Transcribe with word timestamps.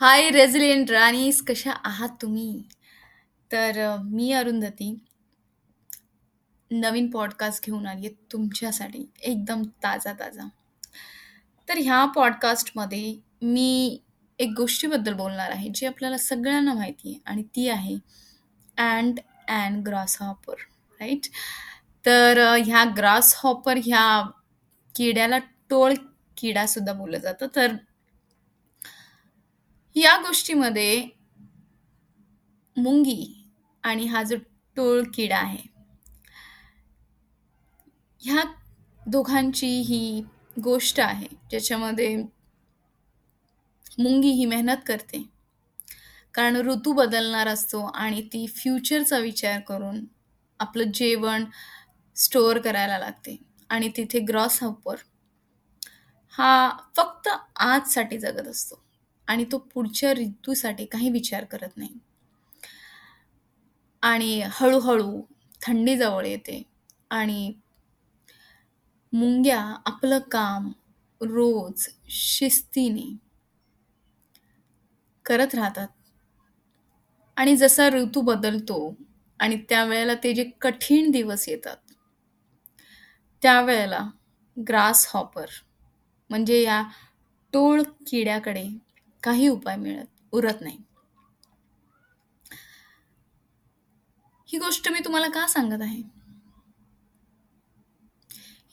हाय 0.00 0.28
resilient 0.30 0.90
राणीस 0.90 1.40
कशा 1.42 1.72
आहात 1.84 2.08
तुम्ही? 2.22 2.62
तर 3.50 3.78
अ, 3.78 3.96
मी 4.02 4.30
अरुंधती. 4.32 4.88
नवीन 6.70 7.10
पॉडकास्ट 7.10 7.66
घेऊन 7.66 7.86
आली 7.86 8.06
आहे 8.06 8.14
तुमच्यासाठी 8.32 9.04
एकदम 9.22 9.62
ताजा 9.62 10.12
ताजा 10.12 10.46
तर 11.68 11.78
ह्या 11.78 12.04
पॉडकास्टमध्ये 12.06 13.14
मी 13.42 13.98
एक 14.38 14.52
गोष्टीबद्दल 14.56 15.12
बोलणार 15.12 15.50
आहे 15.50 15.68
जी 15.74 15.86
आपल्याला 15.86 16.16
सगळ्यांना 16.18 16.74
माहिती 16.74 17.08
आहे 17.10 17.20
आणि 17.26 17.42
ती 17.56 17.68
आहे 17.68 17.94
and 18.78 19.20
and 19.48 19.82
grass 19.88 20.16
hopper 20.22 20.54
right 21.00 21.26
तर 22.04 22.38
अ, 22.38 22.54
ह्या 22.66 22.84
ग्रास 22.96 23.34
हॉपर 23.38 23.78
ह्या 23.84 24.22
किड्याला 24.94 25.38
टोळ 25.70 25.94
किडासुद्धा 26.36 26.92
बोललं 26.92 27.18
जातं. 27.18 27.46
तर 27.56 27.74
या 29.96 30.16
गोष्टीमध्ये 30.16 31.06
मुंगी 32.76 33.22
आणि 33.84 34.06
हा 34.06 34.22
जो 34.22 34.36
टोळ 34.76 35.02
किडा 35.14 35.36
आहे 35.36 35.62
ह्या 38.22 38.42
दोघांची 39.06 39.66
ही 39.80 40.22
गोष्ट 40.64 41.00
आहे 41.00 41.26
ज्याच्यामध्ये 41.50 42.16
मुंगी 43.98 44.30
ही 44.30 44.46
मेहनत 44.46 44.76
करते. 44.86 45.22
कारण 46.34 46.56
ऋतू 46.56 46.92
बदलणार 46.92 47.46
असतो 47.48 47.80
आणि 47.86 48.22
ती 48.22 48.46
फ्युचरचा 48.46 49.18
विचार 49.18 49.60
करून 49.60 50.04
आपलं 50.60 50.90
जेवण 50.94 51.44
स्टोअर 52.16 52.58
करायला 52.58 52.98
लागते. 52.98 53.36
आणि 53.70 53.88
तिथे 53.96 54.18
ग्रॉस 54.18 54.62
हॉपर 54.62 54.96
हा 56.34 56.68
फक्त 56.96 57.28
आजसाठी 57.56 58.18
जगत 58.18 58.48
असतो. 58.48 58.83
आणि 59.28 59.44
तो 59.52 59.58
पुढच्या 59.74 60.12
ऋतूसाठी 60.12 60.84
काही 60.84 61.10
विचार 61.10 61.44
करत 61.44 61.76
नाही. 61.76 61.98
आणि 64.02 64.42
हळूहळू 64.52 65.20
थंडी 65.60 65.96
जवळ 65.96 66.26
येते 66.26 66.62
आणि 67.10 67.52
मुंग्या 69.12 69.60
आपलं 69.86 70.18
काम 70.30 70.70
रोज 71.20 71.86
शिस्तीने 72.10 73.06
करत 75.26 75.54
राहतात. 75.54 75.88
आणि 77.36 77.56
जसा 77.56 77.88
ऋतू 77.88 78.20
बदलतो 78.20 78.78
आणि 79.40 79.56
त्यावेळेला 79.68 80.14
ते 80.14 80.32
जे 80.34 80.44
कठीण 80.60 81.10
दिवस 81.10 81.48
येतात 81.48 81.76
त्यावेळेला 83.42 83.98
ग्रास 84.56 85.06
हॉपर 85.14 85.46
म्हणजे 86.30 86.62
या 86.62 86.82
टोळ 87.52 87.82
किड्याकडे 88.06 88.64
काही 89.24 89.48
उपाय 89.48 89.76
मिळत 89.76 90.06
उरत 90.32 90.60
नाही. 90.60 90.78
ही 94.48 94.58
गोष्ट 94.58 94.88
मी 94.88 95.00
तुम्हाला 95.04 95.28
का 95.28 95.46
सांगत 95.46 95.82
आहे? 95.82 96.02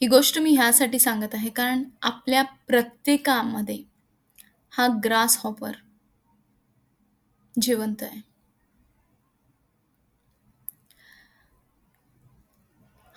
ही 0.01 0.07
गोष्ट 0.07 0.39
मी 0.39 0.53
ह्यासाठी 0.55 0.99
सांगत 0.99 1.35
आहे 1.35 1.49
कारण 1.49 1.83
आपल्या 2.01 2.41
प्रत्येकामध्ये 2.67 3.83
हा 4.73 4.87
ग्रास 5.03 5.37
हॉपर 5.43 5.71
जिवंत 7.55 8.03
आहे. 8.03 8.21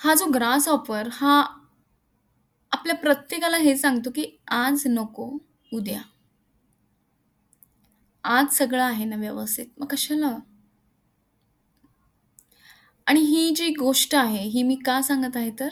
हा 0.00 0.14
जो 0.14 0.26
ग्रास 0.26 0.68
हॉपर 0.68 1.08
हा 1.12 1.34
आपल्या 2.72 2.94
प्रत्येकाला 2.94 3.56
हे 3.56 3.76
सांगतो 3.76 4.10
की 4.10 4.38
आज 4.48 4.82
नको 4.86 5.38
उद्या. 5.72 6.00
आज 8.24 8.46
सगळं 8.48 8.82
आहे 8.82 9.04
ना 9.04 9.16
व्यवस्थित? 9.16 9.66
मग 9.78 9.86
कशाला? 9.86 10.38
आणि 13.06 13.20
ही 13.20 13.50
जी 13.50 13.68
गोष्ट 13.68 14.14
आहे 14.14 14.42
ही 14.48 14.62
मी 14.62 14.74
का 14.74 15.02
सांगत 15.02 15.36
आहे 15.36 15.50
तर 15.60 15.68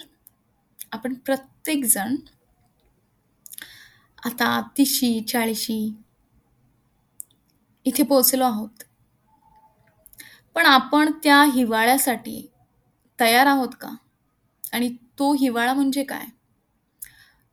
आपण 0.92 1.14
प्रत्येक 1.14 1.84
जण 1.84 2.16
आता 4.24 4.60
तिशी 4.78 5.20
चाळीशी 5.20 5.94
इथे 7.84 8.02
पोचलो 8.02 8.44
आहोत. 8.44 8.82
पण 10.54 10.66
आपण 10.66 11.10
त्या 11.10 11.44
हिवाळ्यासाठी 11.44 12.48
तयार 13.20 13.46
आहोत 13.46 13.68
का? 13.80 13.94
आणि 14.72 14.88
तो 15.18 15.34
हिवाळा 15.34 15.74
म्हणजे 15.74 16.04
काय? 16.04 16.26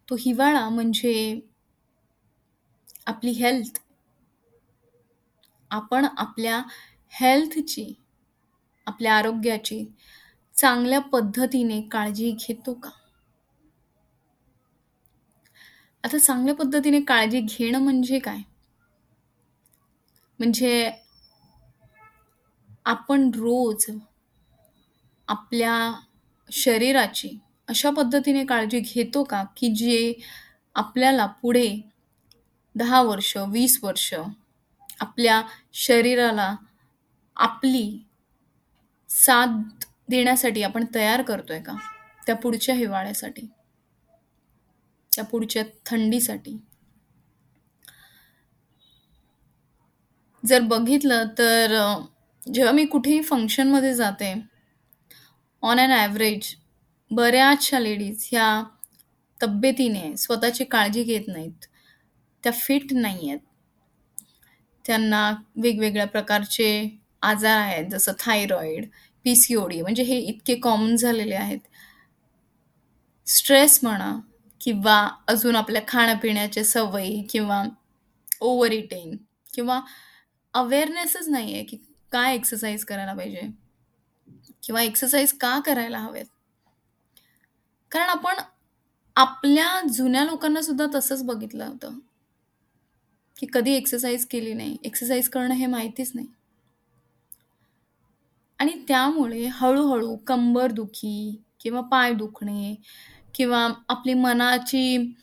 तो 0.09 0.15
हिवाळा 0.19 0.69
म्हणजे 0.69 1.39
आपली 3.07 3.31
हेल्थ 3.31 3.79
आपण 5.71 6.05
आपल्या 6.17 6.61
हेल्थची 7.09 7.93
आपल्या 8.87 9.15
आरोग्याची 9.15 9.85
चांगल्या 10.55 10.99
पद्धतीने 10.99 11.81
काळजी 11.81 12.31
घेतो 12.31 12.73
का? 12.73 12.89
आता 16.03 16.17
चांगल्या 16.17 16.55
पद्धतीने 16.55 17.01
काळजी 17.01 17.39
घेणं 17.39 17.79
म्हणजे 17.79 18.19
काय? 18.19 18.37
म्हणजे 20.39 20.91
आपण 22.85 23.29
रोज 23.35 23.85
आपल्या 25.27 25.93
शरीराची 26.51 27.39
अशा 27.67 27.89
पद्धतीने 27.89 28.45
काळजी 28.45 28.79
घेतो 28.79 29.23
का 29.23 29.43
की 29.57 29.73
जे 29.75 30.13
आपल्याला 30.75 31.25
पुढे 31.25 31.81
दहा 32.75 33.01
वर्ष 33.01 33.37
वीस 33.37 33.79
वर्ष 33.83 34.13
आपल्या 34.99 35.41
शरीराला 35.73 36.55
आपली 37.37 37.87
साथ 39.09 39.85
देण्यासाठी 40.09 40.63
आपण 40.63 40.85
तयार 40.95 41.21
करतोय 41.21 41.59
का? 41.59 41.75
त्या 42.25 42.35
पुढच्या 42.35 42.75
हिवाळ्यासाठी 42.75 43.47
त्या 45.11 45.23
पुढच्या 45.25 45.63
थंडीसाठी. 45.85 46.57
जर 50.43 50.61
बघितलं 50.61 51.27
तर 51.37 51.73
जेव्हा 52.53 52.71
मी 52.73 52.85
कुठेही 52.85 53.21
फंक्शनमध्ये 53.21 53.93
जाते 53.93 54.33
ऑन 55.63 55.79
अन 55.79 55.91
ॲव्हरेज 55.91 56.55
बऱ्याचशा 57.11 57.79
लेडीज 57.79 58.27
ह्या 58.31 58.63
तब्येतीने 59.41 60.15
स्वतःची 60.17 60.63
काळजी 60.63 61.03
घेत 61.03 61.27
नाहीत. 61.27 61.65
त्या 62.43 62.51
फिट 62.55 62.93
नाही 62.93 63.29
आहेत 63.29 63.39
त्यांना 64.89 65.31
वेगवेगळ्या 65.55 66.05
प्रकारचे 66.07 66.69
आजार 67.21 67.57
आहेत 67.57 67.89
जसं 67.91 68.11
thyroid 68.19 68.85
P 69.25 69.35
C 69.35 69.55
O 69.55 69.67
D 69.67 69.81
म्हणजे 69.81 70.03
हे 70.03 70.17
इतके 70.19 70.55
कॉमन 70.55 70.95
झालेले 70.95 71.35
आहेत. 71.35 71.59
स्ट्रेस 73.27 73.79
म्हणा 73.83 74.15
किंवा 74.61 74.97
अजून 75.27 75.55
आपल्या 75.55 75.81
खाण्यापिण्याच्या 75.87 76.63
सवयी 76.65 77.21
किंवा 77.29 77.63
ओव्हर 78.41 78.71
इटिंग 78.71 79.15
किंवा 79.53 79.79
अवेअरनेसच 80.53 81.27
नाही 81.29 81.53
आहे 81.53 81.63
की 81.63 81.77
काय 82.11 82.35
एक्सरसाइज 82.35 82.85
करायला 82.85 83.13
पाहिजे 83.13 83.47
किंवा 84.63 84.81
एक्सरसाइज 84.81 85.33
का 85.33 85.59
करायला 85.65 85.99
हवेत. 85.99 86.25
कारण 87.91 88.09
आपण 88.09 88.41
आपल्या 89.15 89.81
जुन्या 89.93 90.23
लोकांना 90.23 90.61
सुद्धा 90.61 90.85
तसंच 90.95 91.23
बघितलं 91.23 91.65
होतं. 91.65 91.99
की 93.39 93.47
कधी 93.53 93.73
एक्सरसाइज 93.75 94.25
केली 94.25 94.53
नाही. 94.53 94.77
एक्सरसाइज 94.83 95.29
करणं 95.29 95.53
हे 95.55 95.65
माहितीच 95.67 96.11
नाही. 96.15 96.27
आणि 98.59 98.71
त्यामुळे 98.87 99.45
हळूहळू 99.53 100.15
कंबर 100.27 100.71
दुखी 100.71 101.41
किंवा 101.59 101.81
पाय 101.81 102.13
दुखणे 102.13 102.75
किंवा 103.35 103.67
आपली 103.89 104.13
मनाची 104.13 105.13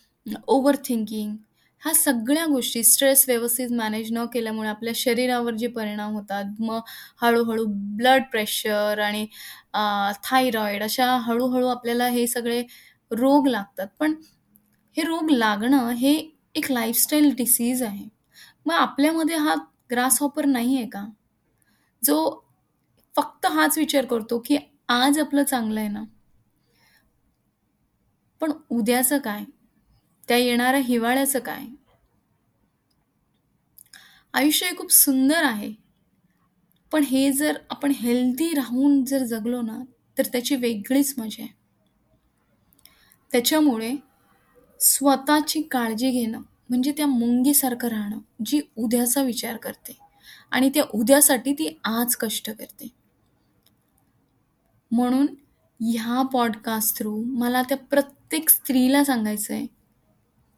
ओव्हर 0.49 0.77
थिंकिंग 0.85 1.35
ह्या 1.83 1.93
सगळ्या 1.95 2.45
गोष्टी 2.47 2.83
स्ट्रेस 2.85 3.25
व्यवस्थित 3.29 3.73
मॅनेज 3.73 4.09
न 4.13 4.25
केल्यामुळे 4.33 4.69
आपल्या 4.69 4.93
शरीरावर 4.97 5.55
जे 5.55 5.67
परिणाम 5.69 6.15
होतात 6.15 6.61
मग 6.61 6.81
हळूहळू 7.23 7.65
ब्लड 7.97 8.23
प्रेशर 8.33 8.99
आणि 8.99 9.27
थायरॉईड 10.25 10.83
अशा 10.83 11.07
हळूहळू 11.27 11.67
आपल्याला 11.67 12.09
हे 12.09 12.27
सगळे 12.27 12.63
रोग 13.11 13.47
लागतात. 13.49 13.87
पण 14.01 14.15
हे 14.97 15.03
रोग 15.03 15.31
लागणं 15.31 15.91
हे 15.93 16.15
एक 16.57 16.73
लाईफस्टाईल 16.73 17.35
डिसीज 17.35 17.83
आहे. 17.83 18.09
मग 18.67 18.75
आपल्यामध्ये 18.75 19.37
हा 19.37 19.55
ग्रास 19.91 20.23
हॉपर 20.23 20.45
नाही 20.45 20.77
आहे 20.77 20.87
का? 20.87 21.07
जो 22.05 22.45
फक्त 23.17 23.47
हाच 23.47 23.79
विचार 23.79 24.05
करतो 24.05 24.39
की 24.39 24.59
आज 24.89 25.19
आपलं 25.19 25.43
चांगलं 25.43 25.81
आहे 25.81 25.89
ना. 25.89 26.05
पण 28.41 28.53
उद्याचं 28.71 29.19
काय? 29.19 29.45
त्या 30.29 30.37
येणाऱ्या 30.37 30.81
हिवाळ्याचं 30.81 31.39
काय? 31.39 31.65
आयुष्य 34.35 34.67
हे 34.67 34.77
खूप 34.77 34.93
सुंदर 34.93 35.43
आहे. 35.43 35.75
पण 36.93 37.03
हे 37.03 37.33
जर 37.33 37.59
आपण 37.71 37.91
हेल्दी 37.91 38.55
राहून 38.55 39.05
जर 39.05 39.19
जगलो 39.19 39.63
ना 39.63 39.79
तर 40.19 40.27
त्याची 40.27 40.57
वेगळीच 40.57 41.15
मजा 41.19 41.43
आहे. 41.43 41.57
त्याच्यामुळे 43.33 43.97
स्वतःची 44.81 45.63
काळजी 45.63 46.11
घेणं 46.11 46.39
म्हणजे 46.69 46.93
त्या 46.93 47.07
मुंगीसारखं 47.07 47.89
राहणं 47.89 48.19
जी 48.47 48.61
उद्याचा 48.77 49.23
विचार 49.23 49.57
करते. 49.57 49.97
आणि 50.51 50.71
त्या 50.75 50.83
उद्यासाठी 50.95 51.53
ती 51.53 51.81
आज 51.85 52.17
कष्ट 52.17 52.51
करते. 52.51 52.89
म्हणून 54.91 55.27
ह्या 55.81 56.23
पॉडकास्ट 56.23 56.99
थ्रू 56.99 57.23
मला 57.27 57.63
त्या 57.63 57.77
प्रत्येक 57.77 58.51
स्त्रीला 58.51 59.05
सांगायचं 59.05 59.55
आहे 59.55 59.67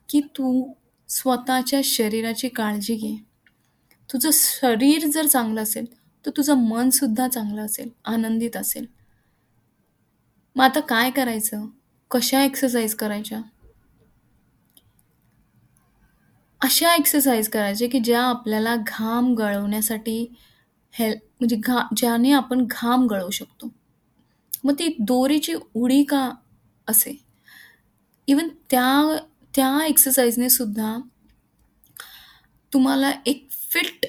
की 0.09 0.21
तू 0.21 0.73
स्वतःच्या 1.09 1.81
शरीराची 1.85 2.49
काळजी 2.49 2.94
घे. 2.94 3.25
तुझं 4.12 4.31
शरीर 4.32 5.06
जर 5.06 5.26
चांगलं 5.26 5.62
असेल 5.62 5.87
तर 6.26 6.31
तुझं 6.37 6.55
मन 6.55 6.91
सुद्धा 6.91 7.29
चांगलं 7.29 7.64
असेल 7.64 7.88
आनंदित 8.05 8.56
असेल. 8.56 8.87
मग 10.56 10.64
आता 10.64 10.81
काय 10.81 11.11
करायचं? 11.11 11.67
कशा 12.11 12.43
एक्सरसाइज 12.43 12.94
करायच्या? 12.94 13.41
अशा 16.60 16.94
एक्सरसाइज 16.94 17.49
करायचे 17.49 17.88
की 17.88 17.99
ज्या 18.00 18.22
आपल्याला 18.22 18.76
घाम 18.76 19.34
गळवण्यासाठी 19.34 20.34
हेल 20.93 21.12
म्हणजे 21.12 21.56
घा 21.56 21.82
ज्याने 21.96 22.32
आपण 22.32 22.66
घाम 22.70 23.06
गळवू 23.06 23.31
शकतो. 23.31 23.72
मग 24.64 24.75
ती 24.75 24.96
दोरीची 25.00 25.55
उडी 25.75 26.02
का 26.02 26.31
असे? 26.88 27.25
इवन 28.26 28.49
त्या 28.70 29.16
त्या 29.55 29.87
एक्सरसाइजने 29.87 30.49
सुद्धा 30.49 30.99
तुम्हाला 32.72 33.12
एक 33.26 33.49
फिट 33.50 34.06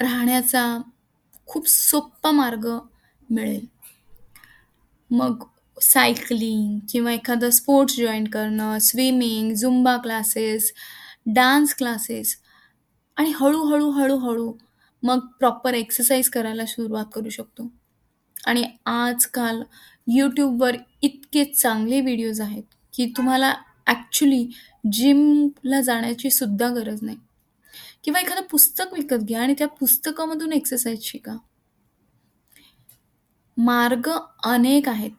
राहण्याचा 0.00 0.78
खूप 1.46 1.68
सोप्पा 1.68 2.30
मार्ग 2.30 2.78
मिळेल. 3.30 3.66
मग 5.10 5.44
सायकलिंग 5.80 6.78
किंवा 6.92 7.12
एखादं 7.12 7.50
स्पोर्ट्स 7.50 7.96
जॉईन 7.96 8.26
करणं 8.28 8.78
swimming 8.78 9.54
Zumba 9.54 9.96
classes 9.96 10.72
dance 11.34 11.74
classes. 11.74 12.36
आणि 13.16 13.32
हळूहळू 13.36 13.90
हळूहळू 13.90 14.52
मग 15.02 15.18
प्रॉपर 15.18 15.74
एक्सरसाइज 15.74 16.28
करायला 16.28 16.66
सुरुवात 16.66 17.04
करू 17.14 17.28
शकतो. 17.28 17.72
आणि 18.46 18.64
आजकाल 18.86 19.62
यूट्यूबवर 20.06 20.76
इतके 21.02 21.44
चांगले 21.44 22.00
व्हिडिओज 22.00 22.40
आहेत 22.40 22.62
की 22.94 23.12
तुम्हाला 23.16 23.54
ॲक्च्युली 23.86 24.48
जिमला 24.92 25.80
जाण्याची 25.80 26.30
सुद्धा 26.30 26.68
गरज 26.68 26.98
नाही. 27.02 27.18
किंवा 28.04 28.20
एखादं 28.20 28.42
पुस्तक 28.50 28.94
विकत 28.94 29.24
घ्या 29.24 29.42
आणि 29.42 29.54
त्या 29.58 29.68
पुस्तकामधून 29.68 30.52
एक्सरसाइज 30.52 31.02
शिका. 31.02 31.36
मार्ग 33.56 34.10
अनेक 34.44 34.88
आहेत. 34.88 35.10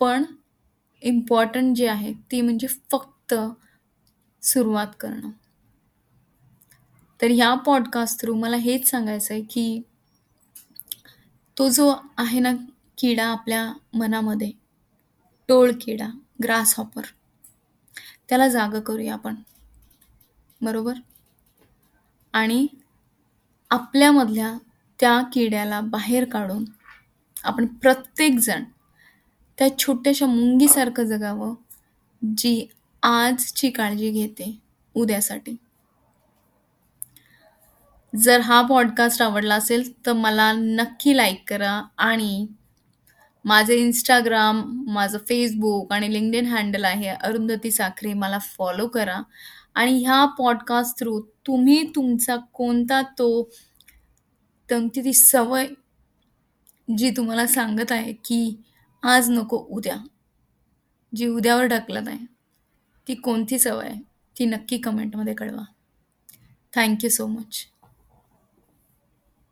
पण 0.00 0.24
इम्पॉर्टंट 1.02 1.76
जे 1.76 1.88
आहे 1.88 2.12
ते 2.12 2.40
म्हणजे 2.40 2.66
फक्त 2.90 3.34
सुरुवात 4.44 4.86
करणं. 5.00 5.30
तर 7.22 7.26
ह्या 7.30 7.54
पॉडकास्ट 7.54 8.20
थ्रू 8.20 8.34
मला 8.34 8.56
हेच 8.56 8.90
सांगायचं 8.90 9.34
आहे 9.34 9.42
की 9.42 9.82
तो 11.58 11.68
जो 11.68 11.94
आहे 12.16 12.40
ना 12.40 12.52
किडा 12.98 13.26
आपल्या 13.26 13.72
मनामध्ये 13.94 14.52
टोळ 15.48 15.70
किडा 15.80 16.08
ग्रास 16.42 16.78
हॉपर 16.78 17.02
त्याला 18.28 18.48
जाग 18.48 18.80
करूया 18.80 19.14
आपण. 19.14 19.34
बरोबर? 20.62 20.94
आणि 22.32 22.66
आपल्यामधल्या 23.70 24.58
त्या 25.00 25.22
किड्याला 25.32 25.80
बाहेर 25.80 26.24
काढून 26.24 26.64
आपण 27.44 27.66
प्रत्येकजण 27.66 28.64
त्या 29.58 29.78
छोट्याशा 29.78 30.26
मुंगीसारखं 30.26 31.04
जगावं 31.04 31.54
जी 32.38 32.66
आजची 33.04 33.70
काळजी 33.70 34.10
घेते 34.10 34.60
उद्यासाठी. 34.94 35.56
जर 38.16 38.40
हा 38.40 38.62
पॉडकास्ट 38.62 39.22
आवडला 39.22 39.54
असेल 39.54 40.06
तर 40.06 40.12
मला 40.12 40.52
नक्की 40.52 41.16
लाईक 41.16 41.44
करा 41.48 41.82
आणि 41.98 42.46
माझे 43.44 43.74
इंस्टाग्राम 43.74 44.62
माझं 44.86 45.18
फेसबुक 45.18 45.92
आणि 45.92 46.12
लिंक्डइन 46.12 46.46
हँडल 46.46 46.84
आहे 46.84 47.08
अरुंधती 47.08 47.70
साखरे 47.70 48.12
मला 48.12 48.38
फॉलो 48.38 48.88
करा. 48.88 49.22
आणि 49.74 50.04
ह्या 50.04 50.24
पॉडकास्ट 50.24 50.98
थ्रू 50.98 51.20
तुम्ही 51.20 51.82
तुमचा 51.94 52.36
कोणता 52.36 53.02
तो 53.02 53.50
तुमची 54.70 55.00
ती 55.04 55.12
सवय 55.12 55.66
जी 56.98 57.10
तुम्हाला 57.10 57.46
सांगत 57.46 57.92
आहे 57.92 58.12
की 58.12 58.62
आज 59.02 59.30
नको 59.30 59.66
उद्या 59.70 59.96
जी 61.16 61.26
उद्यावर 61.26 61.64
ढकलत 61.64 62.08
आहे. 62.08 62.33
ती 63.08 63.14
कोणती 63.14 63.58
सवय 63.58 63.86
आहे? 63.86 64.00
ती 64.38 64.46
नक्की 64.46 64.78
कमेंटमध्ये 64.78 65.34
कळवा. 65.34 65.64
Thank you 66.74 67.10
so 67.10 67.26
much 67.26 67.73